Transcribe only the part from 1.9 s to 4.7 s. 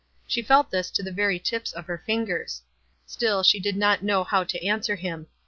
fingers. Still she did not know how to